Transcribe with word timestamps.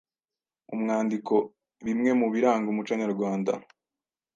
Umwandiko: 0.73 1.33
Bimwe 1.85 2.11
mu 2.19 2.27
biranga 2.33 2.67
umuco 2.69 2.93
nyarwanda 3.01 3.51